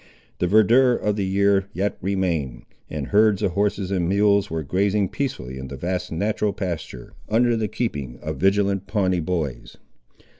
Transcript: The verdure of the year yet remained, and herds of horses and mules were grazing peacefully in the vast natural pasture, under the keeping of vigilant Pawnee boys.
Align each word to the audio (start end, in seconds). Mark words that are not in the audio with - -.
The 0.39 0.47
verdure 0.47 0.95
of 0.97 1.15
the 1.15 1.27
year 1.27 1.67
yet 1.73 1.99
remained, 2.01 2.63
and 2.89 3.09
herds 3.09 3.43
of 3.43 3.51
horses 3.51 3.91
and 3.91 4.09
mules 4.09 4.49
were 4.49 4.63
grazing 4.63 5.09
peacefully 5.09 5.59
in 5.59 5.67
the 5.67 5.77
vast 5.77 6.11
natural 6.11 6.53
pasture, 6.53 7.13
under 7.29 7.55
the 7.55 7.67
keeping 7.67 8.17
of 8.19 8.37
vigilant 8.37 8.87
Pawnee 8.87 9.19
boys. 9.19 9.77